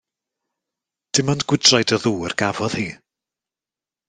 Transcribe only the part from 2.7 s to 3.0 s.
hi.